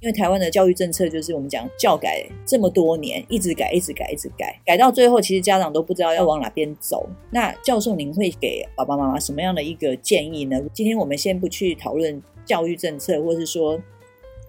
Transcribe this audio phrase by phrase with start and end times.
[0.00, 7.08] 因为台湾的教育政策就是我们讲教改这么多年，一直改，一直改，一直改，改到最后，其实家长都不知道要往哪边走。
[7.30, 10.60] 那教授，您会给爸爸妈妈什么样的一个建议呢？
[10.72, 13.80] 今天我们先不去讨论教育政策，或是说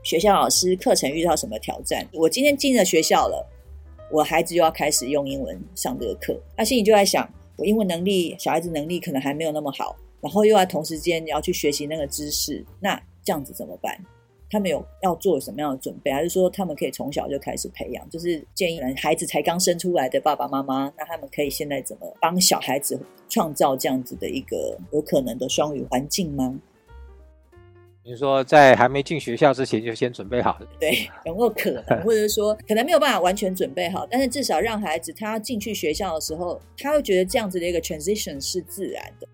[0.04, 2.06] 学校老师课程遇到什么挑战。
[2.14, 3.48] 我今天进了学校了，
[4.12, 13.98] 我孩子又要开始用英文上这个课，他心里就在想，我英文能力，小孩子能力可能还没有那么好，然后又要同时间要去学习那个知识，那这样子怎么办？
[14.50, 18.10] 他们有要做什么样的准备，还是说他们可以从小就开始培养？
[18.10, 26.58] 就是建议孩子才刚生出来的爸爸妈妈，那他们可以现在怎么帮小孩子创造这样子的一个有可能的双语环境吗？
[28.04, 30.58] 你说在还没进学校之前就先准备好？
[30.80, 39.28] 对，有没有可能，或者是说可能没有办法完全准备好，但是至少让孩子他进去学校的时候，他会觉得这样子的一个 transition 是自然的。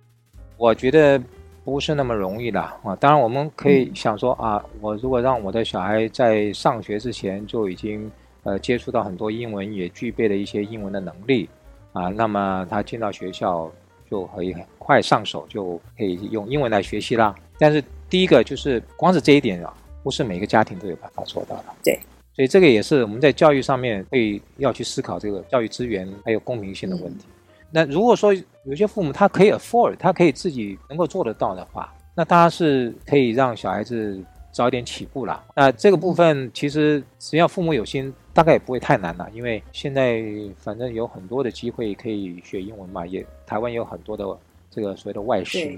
[0.57, 1.21] 我觉得。
[1.63, 2.95] 不是那么容易的啊！
[2.99, 8.11] 当然，我们可以想说啊，我如果让我的小孩在上学之前就已经
[8.43, 11.47] 呃接触到很多英文，也具备了一些英文的能力
[11.93, 13.71] 啊，那么他进到学校
[14.11, 17.33] 就可以很快上手，就可以用英文来学习啦。
[17.57, 21.65] 但是第一个就是光是这一点啊，不是每个家庭都有办法做到的。
[21.81, 21.97] 对，
[22.35, 27.25] 所以这个也是我们在教育上面会要去思考这个教育资源还有公平性的问题。
[27.27, 27.33] 嗯
[27.75, 28.31] 那如果说
[28.65, 35.43] 有些父母他可以 afford，他可以自己能够做得到的话，那当然是可以让小孩子早一点起步了。
[35.55, 40.23] 那这个部分其实只要父母有心，大概也不会太难了，因为现在
[40.57, 44.25] 反正有很多的机会可以学英文嘛，也台湾也有很多的
[44.69, 45.77] 这个所谓的外师，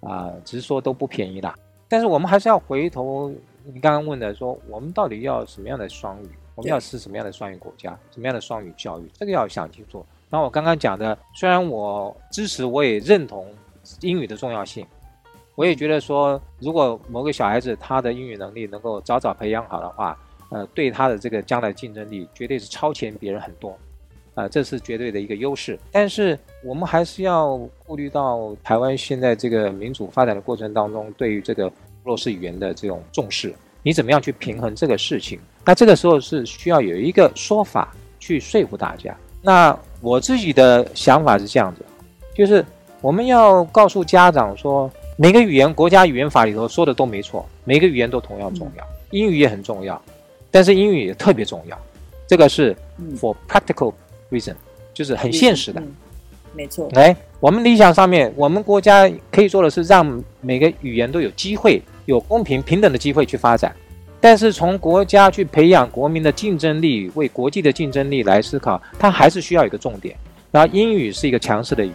[0.00, 1.54] 啊、呃，只是说都不便宜啦。
[1.88, 6.28] 但是我们还是要回头，你刚刚问的说，我们到底要什么样的双语？
[6.56, 7.96] 我们要是什么样的双语国家？
[8.10, 9.08] 什么样的双语教育？
[9.12, 10.04] 这个要想清楚。
[10.30, 13.46] 那我刚刚讲的，虽然我支持，我也认同
[14.00, 14.84] 英语的重要性，
[15.54, 20.18] 我也觉得说，如果某个小孩子他的英语能力能够早早培养好的话，
[20.50, 23.78] 呃，对他的这个将来竞争力绝对是超前别人很多，
[24.34, 25.78] 啊、这是绝对的一个优势。
[25.92, 27.56] 但是我们还是要
[27.86, 31.70] 顾虑到台湾现在这个民主发展的过程当中，对于这个
[32.02, 35.38] 弱势语言的这种重视，你怎么样去平衡这个事情？
[35.64, 39.16] 那这个时候是需要有一个说法去说服大家。
[39.40, 41.82] 那我自己的想法是这样子，
[42.34, 42.62] 就是
[43.00, 50.00] 我们要告诉家长说，每个语言国家语言法里头说的都没错，每个语言都同样重要，英语也很重要，
[50.50, 51.78] 但是英语也特别重要，
[52.26, 52.76] 这个是
[53.18, 53.94] for practical
[54.30, 54.54] reason，
[54.92, 55.82] 就是很现实的，
[56.52, 56.86] 没错。
[56.92, 63.74] 来，我们理想上面，我们国家可以做的是让每个语言都有机会，有公平平等的机会去发展。
[64.24, 70.16] 但是从国家去培养国民的竞争力，为国际的竞争力来思考，它还是需要一个重点。
[70.50, 71.90] 然后英语是一个强势的语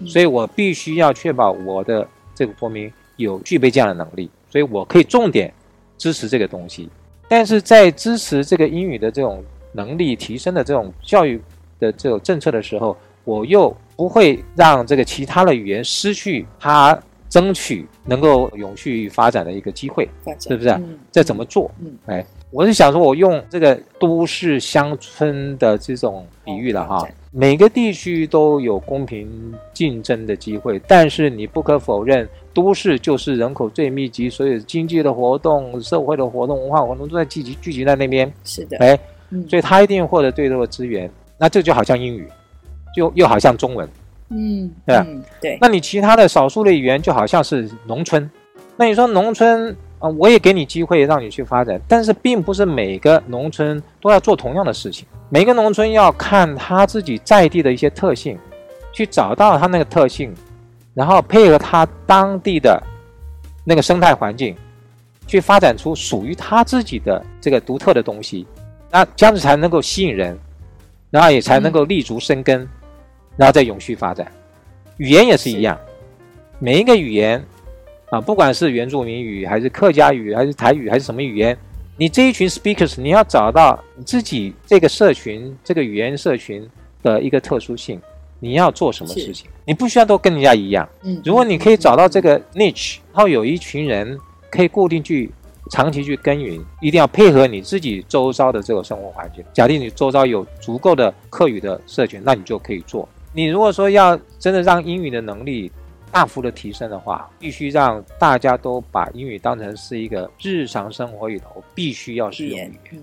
[0.00, 5.54] 言，所以我必须要确保我的这个国民有具备这样的能力，所以我可以重点
[5.96, 6.90] 支持这个东西。
[7.28, 9.40] 但是在支持这个英语的这种
[9.70, 11.40] 能力提升的这种教育
[11.78, 17.00] 的这种政策的时候，我又不会让这个其他的语言失去它。
[17.28, 20.08] 争取能够永续发展的一个机会，
[20.40, 20.68] 是不是？
[20.70, 21.70] 嗯、这怎么做？
[21.80, 27.06] 嗯，哎，我是想说，我用这个都市乡村的这种比喻了哈。
[27.30, 38.32] 每个地区都有公平竞争的机会，但是你不可否认，都市就是人口最密集，所以经济的活动、社会的活动、文化活动都在聚集聚集在那边。
[38.44, 38.98] 是的，哎，
[39.46, 41.08] 所以他一定获得最多的资源。
[41.36, 42.26] 那这就好像英语，
[42.96, 43.86] 就又好像中文。
[44.30, 45.06] 嗯，对吧？
[45.40, 48.30] 对，那你其他的少数的语言就好像是农村，
[48.76, 58.38] 那你说农村啊，我也给你机会让你去发展，但是并不是每个农村都要做同样的事情，每个农村要看他自己在地的一些特性，
[58.92, 60.34] 去找到他那个特性，
[60.92, 62.82] 然后配合他当地的
[63.64, 64.54] 那个生态环境，
[65.26, 68.46] 去发展出属于他自己的这个独特的东西，
[68.90, 70.38] 那这样子才能够吸引人，
[71.10, 72.60] 然后也才能够立足生根。
[72.60, 72.68] 嗯
[73.38, 74.26] 然后再永续发展，
[74.96, 75.78] 语言也是一样，
[76.58, 77.42] 每一个语言
[78.10, 81.56] 啊，不管是原住民语还是客家语还是台语还是什么语言，
[81.96, 86.68] 你这一群 speakers，你要找到你自己这个社群这个语言社群
[87.00, 88.00] 的一个特殊性，
[88.40, 89.46] 你要做什么事情？
[89.64, 90.88] 你不需要都跟人家一样。
[91.02, 94.18] 嗯，如果你可以找到这个 niche，然后有一群人
[94.50, 95.30] 可以固定去
[95.70, 99.44] 长期去耕耘，一定要配合你自己周遭的这个生活环境。
[99.52, 103.08] 假定你周遭有足够的客语的社群，那你就可以做。
[103.38, 105.70] 你如果说要真的让英语的能力
[106.10, 113.00] 大幅的提升的话，必须让大家都把英语当成是一个日常生活里头必须要使用语言。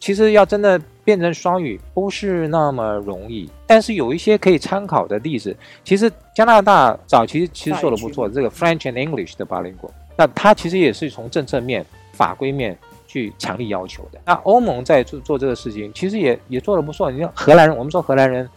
[0.00, 5.56] 其实要真的变成双语不是那么容易，但是有一些可以参考的例子。
[5.84, 12.76] 其实加拿大早期其实做的不错，这个 French and English 的 bilingual，那它其实也是从政策面、法规面
[13.06, 14.18] 去强力要求的。
[14.24, 17.12] 那欧盟在做做这个事情，其实也也做的不错。
[17.12, 18.48] 你像荷兰人，我们说荷兰人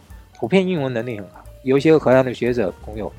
[0.42, 3.12] 普遍英文能力很好，有一些荷兰的学者朋友，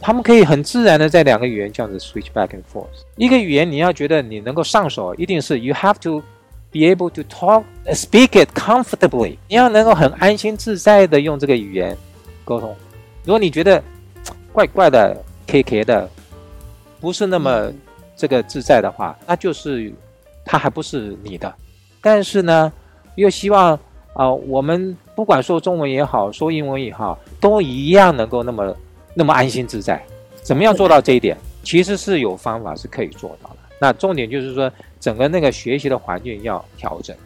[0.00, 2.86] 他们可以很自然的在两个语言这样子 switch back and forth。
[3.16, 6.22] 一个语言你要觉得你能够上手，一定是 you have to。
[6.70, 9.36] Be able to talk, speak it comfortably。
[9.46, 11.94] 你要能够很安心自在的用这个语言
[12.46, 12.74] 沟通。
[13.26, 13.84] 如果你觉得
[14.54, 15.14] 怪怪的、
[15.46, 16.08] K K 的，
[16.98, 17.70] 不是那么
[18.16, 19.92] 这个自在的话，那就是
[20.46, 21.54] 它还不是你的。
[22.00, 22.72] 但是呢，
[23.16, 23.78] 又希望
[24.14, 28.76] 啊、我们不管说中文也好，说英文也好，都一样能够那么
[29.14, 30.02] 那么安心自在。
[30.42, 31.36] 怎么样做到这一点？
[31.62, 33.56] 其实是有方法是可以做到的。
[33.78, 34.70] 那重点就是说。
[35.02, 37.16] 整个那个学习的环境要调整，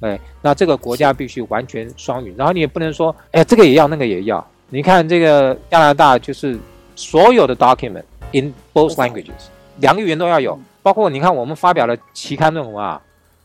[0.00, 4.44] 哎，那这个国家必须完全双语，然后你也不能说，哎，这个也要，那个也要。
[4.68, 6.58] 你看这个加拿大就是
[6.96, 8.02] 所有的 document
[8.32, 9.46] in both languages，
[9.76, 13.00] 两个语言都要有，包括你看我们发表的期刊论文啊，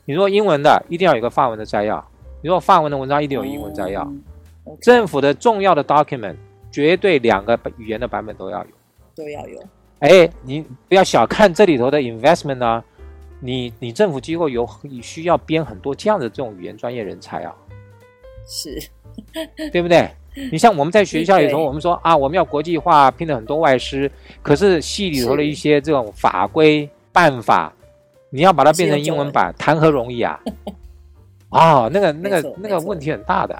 [0.05, 2.03] 你说英文的一定要有个法文的摘要，
[2.45, 4.07] 你说法文的文章一定有英文摘要，
[4.79, 6.35] 政府的重要的 document
[6.71, 8.71] 绝对两个语言的版本都要有，
[9.15, 9.59] 都要有。
[9.97, 12.83] 哎，你不要小看这里头的 investment 啊。
[13.39, 17.55] 你你政府机构有你需要编很多这样的这种语言专业人才啊，
[18.47, 18.79] 是，
[19.73, 20.07] 对不对？
[20.51, 24.11] 你像我们在学校里头，我们说啊，我们要国际化，聘了很多外师，
[24.43, 27.73] 可是系里头的一些这种法规办法，
[28.29, 30.39] 你要把它变成英文版，谈何容易啊？
[31.57, 33.55] 啊、哦，那个那个那个问题很大的，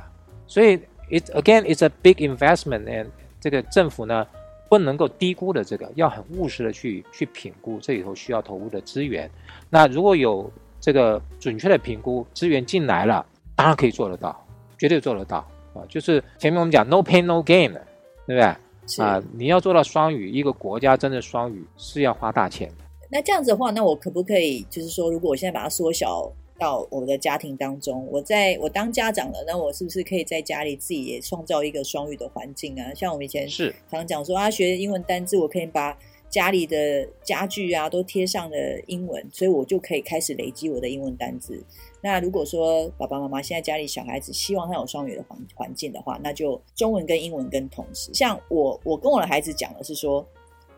[0.48, 0.78] 所以
[1.10, 3.08] it again it's a big investment，and
[3.40, 4.26] 这个政府呢。
[4.68, 9.30] 不能够低估的这个，要很务实的去去评估这里头需要投入的资源。
[9.70, 10.52] 那如果有
[10.82, 13.24] 这个准确的评估，资源进来了，
[13.56, 14.36] 当然可以做得到，
[14.80, 15.38] 绝对做得到
[15.76, 15.86] 啊！
[15.88, 17.80] 就是前面我们讲 no pain no gain 的，
[18.26, 19.06] 对不对？
[19.06, 22.70] 啊，你要做到双语，一个国家真的双语是要花大钱。
[23.12, 26.30] 那这样子的话，那我可不可以就是说，如果我现在把它缩小？
[26.58, 32.94] 到我的家庭当中，我在我当家长了，那我是不是可以在家里自己也创造一个双语的环境啊？
[32.94, 35.98] 像我们以前是常讲说啊，学英文单字，我可以把
[36.30, 38.58] 家里的家具啊都贴上了
[38.88, 41.62] 英文，所以我就可以开始累积我的英文单字。
[42.02, 48.14] 那如果说爸爸妈妈现在家里小孩子希望他有双语的环环境的话，那就中文跟英文跟同时。
[48.14, 50.26] 像我，我跟我的孩子讲的是说。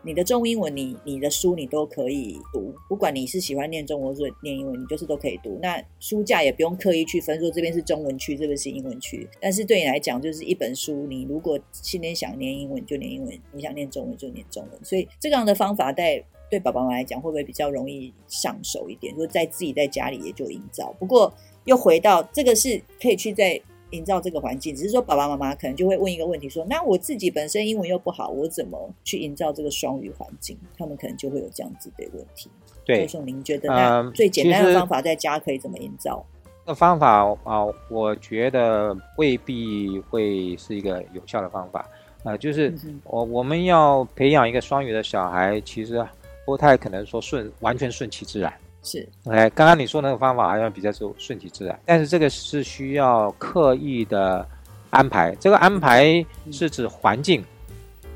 [0.02, 5.58] 你的中英文，你你的书你都可以读，不管你是喜欢念中文或者念英文，你就是都可以读。
[5.60, 9.28] 那书架也不用刻意去分，说这边是中文区，这边是英文区。
[9.40, 14.84] 但是对你来讲，就是一本书，你如果今天想念英文就念英文，你想念中文就念中文。
[14.84, 19.16] 所以这样的方法在对爸爸妈妈来讲，会不会比较容易上手一点？
[19.16, 20.94] 就在自己在家里也就营造。
[20.98, 21.32] 不过
[21.64, 23.60] 又回到这个是可以去在。
[23.90, 30.58] 营造这个环境，只是说爸爸妈妈可能就会问一个问题说：说那我自己本身英文又不好，我怎么去营造这个双语环境？
[30.76, 32.50] 他们可能就会有这样子的问题。
[32.84, 36.24] 对，教授，您觉得那最简单的方法在家可以怎么营造？
[36.66, 41.88] 这方法啊，我觉得未必会是一个有效的方法
[42.24, 42.36] 啊。
[42.36, 42.74] 就是
[43.04, 46.06] 我我们要培养一个双语的小孩，其实
[46.44, 48.52] 不太可能说顺完全顺其自然。
[48.82, 54.46] 是，OK，刚刚你说那个方法好像比较就顺其自然，但是这个是需要刻意的
[54.90, 55.34] 安排。
[55.34, 57.44] 这个安排是指环境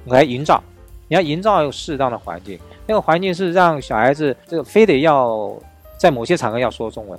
[0.06, 0.62] 来营造，
[1.08, 5.52] 你要营造适当的环境，那个环境是让小孩子这个非得要
[5.98, 7.18] 在某些场合要说中文，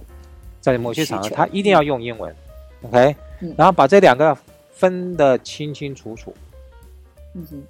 [0.59, 2.33] 在某些场合他一定要用英文
[2.83, 3.15] ，OK，
[3.57, 4.35] 然后把这两个
[4.71, 6.33] 分得清清楚楚，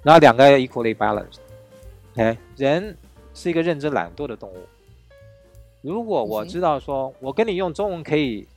[0.02, 2.96] 然后两个要 equally balanced，OK，人
[3.34, 4.56] 是一个认知懒惰的动物。
[5.84, 8.48] 如果我知道说，我跟你用中文可以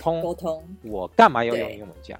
[0.00, 2.18] 通沟通，我干嘛要用英文讲？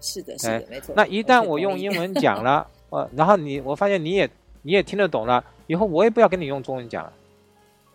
[0.00, 0.94] 是的，是的，没错。
[0.96, 4.30] 那一旦我用英文讲了， 呃，然后你我发现你也
[4.62, 7.12] 你也听得懂了，以后我也不要跟你用中文讲了。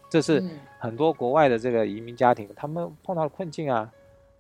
[0.09, 0.43] 这是
[0.79, 3.89] 很多国外的这个移民家庭他们碰到的困境啊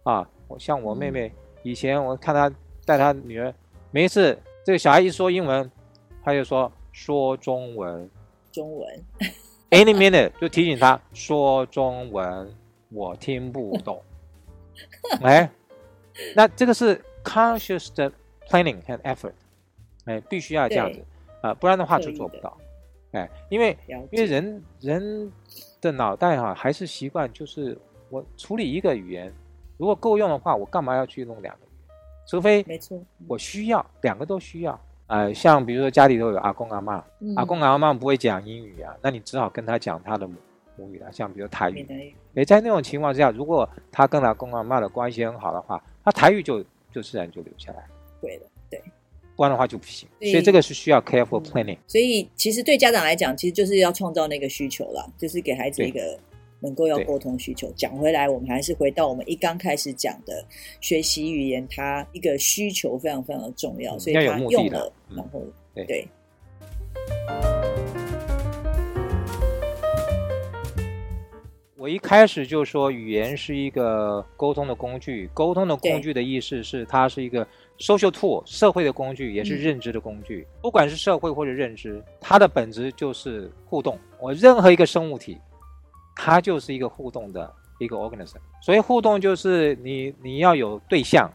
[0.03, 0.29] 啊！
[0.49, 1.31] 我像我妹妹
[1.63, 2.51] 以前我看她
[2.85, 3.53] 带她女儿，
[3.91, 5.71] 每一次这个小孩一说英文，
[6.21, 8.09] 她就说说中文，
[8.51, 9.03] 中文。
[9.69, 12.51] Any minute 就提醒他说中文，
[12.89, 14.01] 我听不懂。
[15.21, 15.49] 哎，
[16.35, 18.11] 那这个是 conscious 的
[18.47, 19.33] planning and effort，
[20.05, 21.05] 哎，必须要这样子
[21.41, 22.57] 啊，不然的话就做不到。
[23.11, 23.77] 哎，因为
[24.11, 25.31] 因为人人
[25.79, 27.77] 的脑袋哈、啊，还是习惯就是
[28.09, 29.31] 我处理一个语言，
[29.77, 31.95] 如果够用的话，我干嘛要去弄两个语言？
[32.27, 34.79] 除非没错，我需要两个都需要。
[35.09, 40.35] 呃，像比如说家里头有阿公阿妈，嗯阿公阿妈不会讲英语啊，那你只好跟他讲他的母
[40.77, 41.73] 母语啊，像比如台语。
[41.73, 46.63] 闽南语诶，在那种情况之下，如果他跟阿公阿妈的关系很好的话，他台语就
[46.93, 47.83] 就自然就留下来，
[48.21, 48.81] 对的，对。
[49.35, 50.07] 不然的话就不行。
[50.19, 51.77] 所以这个是需要 careful planning。
[51.87, 56.19] 所以其实对家长来讲，其实就是要创造那个需求啦，就是给孩子一个
[56.59, 57.71] 能够要沟通需求。
[57.75, 60.45] 讲回来，我们还是回到我们一刚开始讲的
[60.81, 65.41] 学习语言，它一个需求非常非常的重要，嗯所以它用了，嗯、然后
[65.73, 65.85] 对。
[65.85, 66.07] 对
[71.77, 77.47] 我一开始就说语言是一个沟通的工具，沟通的工具的意思是它是一个
[77.77, 80.45] social tool，社会的工具，也是认知的工具。
[80.45, 83.97] 嗯、不管是社会或者认知，它的本质就是互动。
[84.19, 85.37] 我任何一个生物体，
[86.21, 88.35] 它就是一个互动的一个 organism。
[88.61, 91.31] 所以互动就是你你要有对象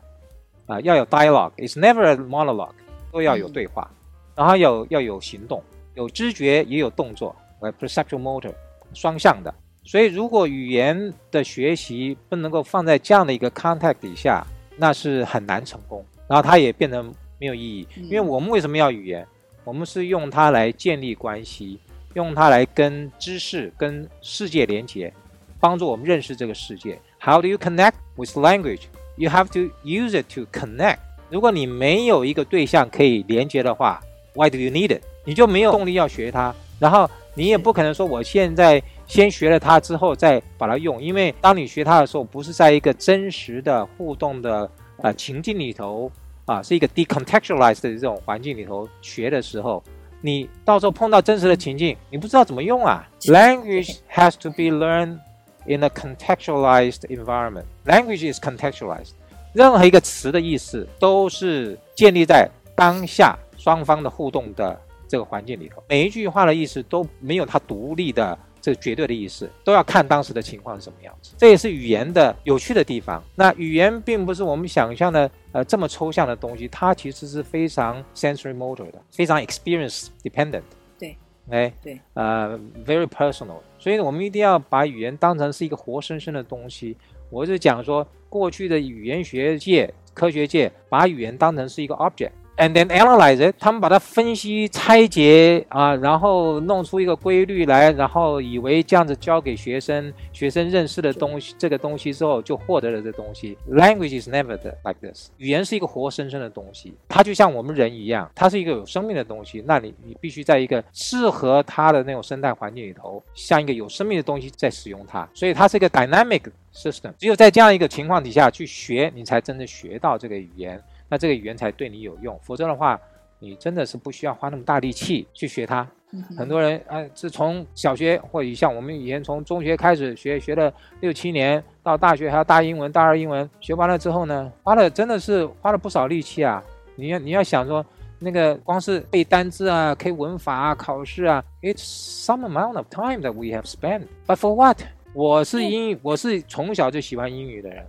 [0.66, 2.72] 啊、呃，要有 dialogue，it's never a monologue，
[3.10, 3.96] 都要有对话，嗯、
[4.36, 5.62] 然后要要有行动，
[5.94, 8.52] 有知觉也有动作，perceptual motor，
[8.92, 9.52] 双向的。
[9.86, 17.02] 所以，如果语言的学习不能够放在这样的一个 context 底下，那是很难成功，然后它也变得
[17.38, 17.86] 没有意义。
[17.96, 19.26] 因为我们为什么要语言？
[19.62, 21.78] 我们是用它来建立关系，
[22.14, 25.12] 用它来跟知识、跟世界连接，
[25.60, 26.98] 帮助我们认识这个世界。
[27.20, 28.82] How do you connect with language?
[29.16, 30.98] You have to use it to connect.
[31.30, 34.00] 如果你没有一个对象可以连接的话
[34.34, 35.02] ，Why do you need it?
[35.24, 38.82] 你就没有动力要学它，然后你也不可能说我现在。
[39.06, 44.68] 先学了它之后再把它用，因为当你学它的时候，不是在一个真实的互动的
[45.02, 46.10] 呃情境里头
[46.46, 49.84] 啊，是一个 decontextualized 的这种环境里头学的时候，
[50.24, 53.06] 你到时候碰到真实的情境，你不知道怎么用啊。
[53.24, 55.18] Language has to be learned
[55.66, 57.64] in a contextualized environment.
[57.84, 59.10] Language is contextualized.
[59.52, 68.38] 任何一个词的意思都是建立在当下双方的互动的这个环境里头，每一句话的意思都没有它独立的。
[68.64, 73.22] 这绝对的意思都要看当时的情况是什么样子，这也是语言的有趣的地方。
[73.34, 80.62] 那语言并不是我们想象的呃这么抽象的东西，它其实是非常 sensory motor 的，非常 experience dependent。
[80.98, 81.14] 对，
[81.50, 83.58] 哎，对，呃，very personal。
[83.78, 86.96] 所以我们一定要把语言当成是一个活生生的东西。
[87.28, 92.30] 我是讲说，过去的语言学界、科学界把语言当成是一个 object。
[92.56, 103.58] And then analyze it，他们把它分析拆解啊，然后弄出一个规律来，然后以为这样子教给学生，学生认识的东西，这个东西之后就获得了这东西。
[103.68, 109.60] Language is never like this，语言是一个活生生的东西，它就像我们人一样，它是一个有生命的东西。
[109.66, 116.42] 那你你必须在一个适合它的那种生态环境里头，像一个有生命的东西在使用它，所以它是一个 dynamic
[116.72, 117.12] system。
[117.18, 120.80] 只有在这样一个情况底下去学，你才真正学到这个语言。
[121.08, 123.00] 那这个语言才对你有用，否则的话，
[123.38, 125.86] 你真的是不需要花那么大力气去学它。
[126.12, 136.62] 嗯、很多人啊，是从小学或者像我们以前从中学开始学，学了六七年，到大学还有大英文、大二英文，学完了之后呢，花了真的是花了不少力气啊。
[136.94, 137.84] 你要你要想说，
[138.20, 144.02] 那个光是背单词啊、K 文法啊、考试啊，it's some amount of time that we have spent.
[144.26, 144.78] But for what？
[145.12, 147.84] 我是英，我是从小就喜欢英语的人。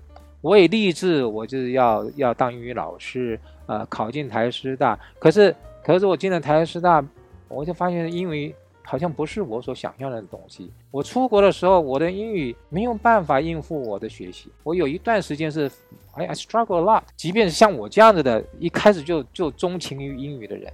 [0.46, 4.96] 我也立志，我就是要要当英语老师，呃，考进台师大。
[5.18, 7.04] 可是，可是我进了台师大，
[7.48, 10.72] 我就发现英语好像不是我所想象的东西。
[10.92, 14.52] 我出国的时候，我的英语没有办法应付我的学习。
[14.62, 15.68] 我有一段时间是
[16.14, 17.02] ，I I struggle a lot。
[17.16, 20.72] 即便是像我这样子的，一开始就就钟情于英语的人，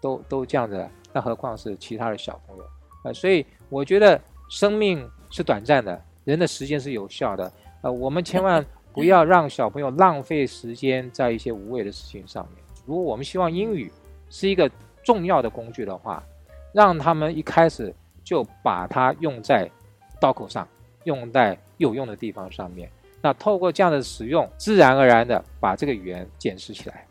[0.00, 2.64] 都都这样子，那何况是其他的小朋友？
[3.04, 7.52] 呃，所以我觉得生命是短暂的，人的时间是有效的。
[7.82, 8.66] 呃，我们千万。
[8.92, 12.62] 不要让小朋友浪费时间在一些无谓的事情上面。
[12.84, 13.90] 如果我们希望英语
[14.28, 14.70] 是一个
[15.02, 16.22] 重要的工具的话，
[16.72, 19.70] 让他们一开始就把它用在
[20.20, 20.68] 刀口上，
[21.04, 22.90] 用在有用的地方上面。
[23.20, 27.06] 那透过这样的使用，自然而然的把这个语言捡拾起来。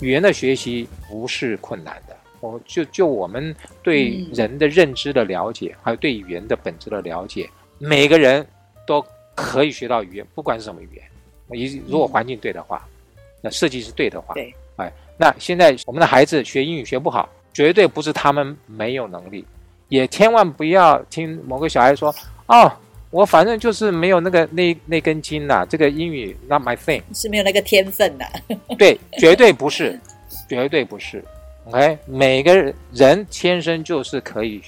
[0.00, 2.16] 语言的学习不是困难的。
[2.42, 8.44] 哦，就就我们对人的认知的了解，嗯、还有对语言的本质的了解，每个人
[8.84, 11.04] 都可以学到语言，不管是什么语言。
[11.56, 12.84] 一如果环境对的话，
[13.14, 19.44] 嗯、那设计是对的话，对，哎，那现在我们的孩子学英语学不好，绝对不是他们没有能力，
[19.88, 22.12] 也千万不要听某个小孩说，
[22.46, 22.72] 哦，
[23.10, 28.34] 我反正就是没有那个那那根筋呐、啊，这个英语 not my thing，是没有那个天分呐、啊。
[28.76, 29.96] 对，绝对不是，
[30.48, 31.22] 绝对不是。
[31.66, 34.60] OK，每个人天生就是可以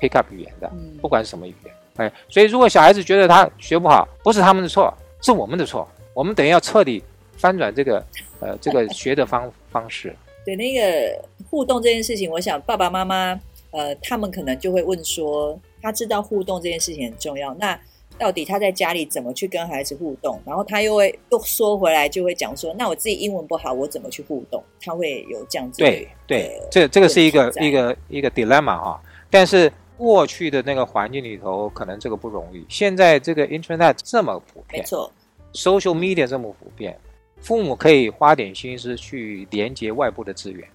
[0.00, 1.74] pick up 语言的，不管是什么语言。
[1.96, 4.92] 哎，所以如果小孩子觉得他学不好，不是他们的错，
[5.22, 5.86] 是我们的错。
[6.14, 7.02] 我们等于要彻底
[7.36, 8.04] 翻转这个
[8.40, 10.14] 呃 这个学的方方式。
[10.44, 13.38] 对，那个互动这件事情，我想爸爸妈妈
[13.70, 17.78] 呃他们可能就会问说，他知道互动这件事情很重要，那。
[18.20, 20.38] 到底他在家里怎么去跟孩子互动？
[20.44, 25.78] 然后他又会又说回来，就会讲说：“那我自己英文不好，我怎么去互动？”他会有这样子。
[25.78, 29.00] 对对，这这个是一个一个一个 dilemma 啊。
[29.30, 32.62] 但是过去的那个环境里头，可能这个不容易。
[32.68, 35.10] 现在这个 internet 这么普遍，没错
[35.54, 36.94] ，social media 这么普遍，
[37.40, 40.68] 父母可以花点心思去连接外部的资源。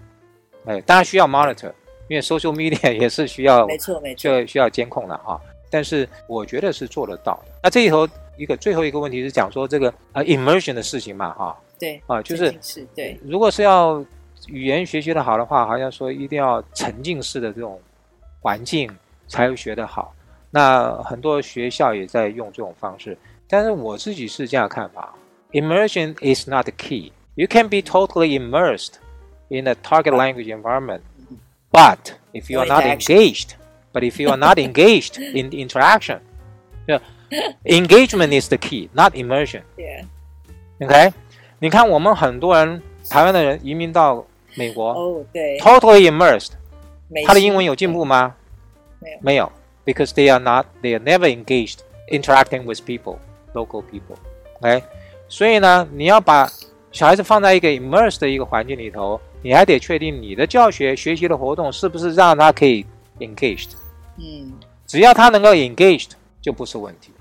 [0.66, 1.72] 哎，当然需要 monitor，
[2.08, 5.40] 因为 social media 也是需要，没错没错，就需要监控的哈。
[5.76, 7.52] 但是我觉得是做得到的。
[7.62, 13.20] 那这里头一个最后一个问题是讲说这个呃 immersion 的事情嘛，哈，对，啊，就是是对。
[13.26, 14.02] 如果是要
[14.48, 17.78] 语言学习的好的话，好像说一定要沉浸式的这种
[18.40, 18.90] 环境
[19.28, 20.16] 才会学得好。
[20.50, 23.18] 那很多学校也在用这种方式，
[23.50, 25.14] 但是我自己是这样看法
[25.52, 27.12] ：immersion is not the key.
[27.34, 28.94] You can be totally immersed
[29.50, 31.02] in a target language environment,
[31.70, 33.50] but if you are not engaged
[33.95, 36.21] But if you are not engaged in interaction,
[36.87, 37.01] yeah,
[37.65, 39.63] engagement is the key, not immersion.
[39.77, 40.05] Yeah.
[40.81, 41.13] OK，
[41.59, 44.25] 你看我们很多人台湾的人移民到
[44.55, 46.53] 美国，哦、oh, 对，totally immersed，
[47.27, 48.35] 他的英文有进步吗？
[49.01, 49.53] 没有，没有，
[49.85, 51.79] because they are not, they are never engaged
[52.11, 53.19] interacting with people,
[53.55, 54.17] local people.
[54.61, 54.83] OK，
[55.29, 56.49] 所以呢，你要把
[56.93, 62.87] 小孩子放在一个 immersed 的一个环境里头，你还得确定你的教学学习的活动是不是让他可以
[63.19, 63.73] engaged。
[64.18, 64.54] 嗯，
[64.88, 67.12] 只要他能够 engaged 就不是问题。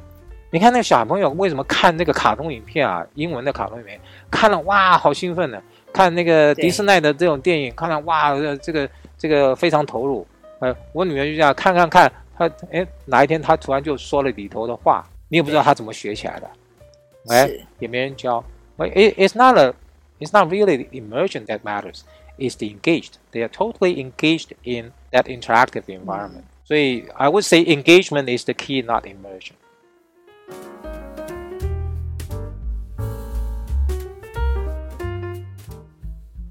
[0.50, 3.04] 你看那个小朋友为什么看那个卡通影片啊？
[3.14, 5.60] 英文的卡通影片看了哇，好兴奋呢！
[5.92, 10.24] 看那个迪士尼的这种电影，看了哇，这个这个非常投入。
[10.60, 16.48] 呃，我女儿就这样看看看，她哎哪一天她突然就说了里头的话，你也不知道她怎么学起来的，
[17.28, 18.42] 哎，也没人教。
[18.76, 19.74] It, it's not a,
[20.20, 22.02] it's not really the immersion that matters.
[22.38, 23.14] It's the engaged.
[23.32, 26.44] They are totally engaged in that interactive environment.
[26.66, 29.52] 所以，I would say engagement is the key, not immersion.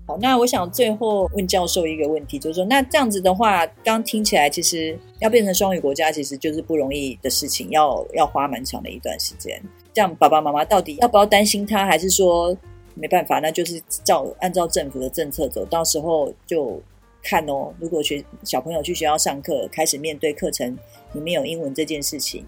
[0.05, 9.59] 好，那我想最后问教授一个问题，就是说，那这样子的话，刚听起来其实要变成双语国家，其实就是不容易的事情，要要花蛮长的一段时间。
[9.93, 12.55] 这样，爸爸妈妈到底要不要担心他，还是说
[12.93, 16.79] 没办法，那就是照按照政府的政策走，到时候就。
[17.23, 20.77] 看哦，如果学小朋友去学校上课，开始面对课程
[21.13, 22.45] 里面有英文这件事情，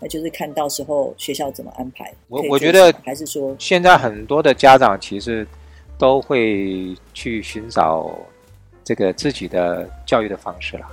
[0.00, 2.10] 那就是看到时候学校怎么安排。
[2.28, 5.46] 我我觉得还是说，现在很多的家长其实
[5.98, 8.18] 都会去寻找
[8.82, 10.86] 这个自己的教育的方式了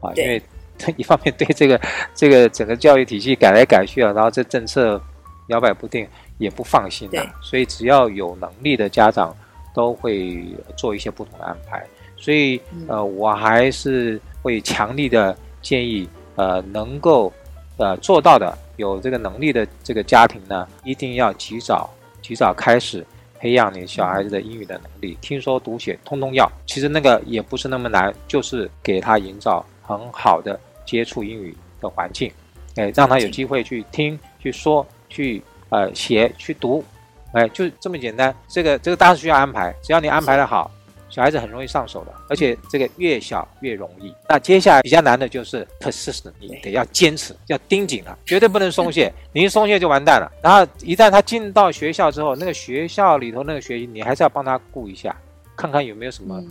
[0.00, 0.40] 啊，因为
[0.78, 1.80] 他一方面对这个
[2.14, 5.00] 这个整个教育体系改来改去啊，然后这政策
[5.48, 9.36] 摇摆不定，也不放心的，所以只要有能力的家长
[9.74, 10.42] 都会
[10.76, 11.86] 做一些不同的安排。
[12.18, 17.32] 所以，呃，我还是会强力的建议，呃，能够，
[17.76, 21.88] 呃，做到的有这个能力的这个家庭呢，一定要及早、
[22.20, 23.06] 及早开始
[23.38, 26.50] 培养你小孩子的英语的能力，听说读写通通要。
[26.66, 32.30] 其实那个也不是那么难，就是给他营造很好的接触英语的环境，
[32.74, 36.84] 哎，让他有机会去听、去说、去呃写、去读，
[37.32, 38.34] 哎，就这么简单。
[38.48, 40.68] 这个这个当然需要安排，只要你安排的好。
[41.10, 44.14] 小孩子很容易上手的，而且这个越小越容易。
[44.28, 49.12] 那接下来比较难的就是 persistent，你得要坚持，要盯紧了，绝对不能松懈。
[49.32, 50.30] 你一松懈就完蛋了。
[50.42, 55.16] 然后一旦他进到学校之后，那个学校里头那个学习，你还是要帮他顾一下，
[55.56, 56.42] 看看有没有什么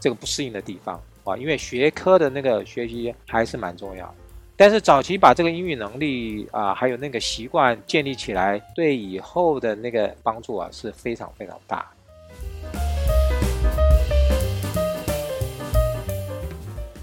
[0.00, 1.36] 这个不适应的地方啊。
[1.36, 4.12] 因为学科的那个学习还是蛮重要。
[4.56, 11.84] 但是早期把这个英语能力啊，还有那个习惯建立起来，对以后的那个帮助啊是非常非常大。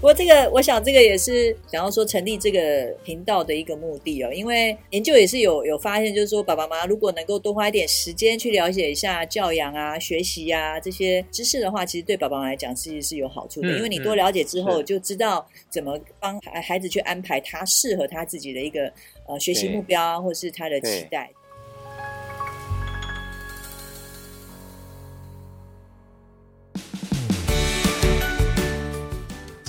[0.02, 18.92] 不过这个，我想这个也是想要说成立这个频道的一个目的哦，因为研究也是有有发现，就是说爸爸妈妈如果能够多花一点时间去了解一下教养啊、学习啊这些知识的话，其实对爸爸妈妈来讲其实是有好处的，因为你多了解之后，就知道怎么帮孩孩子去安排他适合他自己的一个
[19.28, 21.30] 呃学习目标，或是他的期待。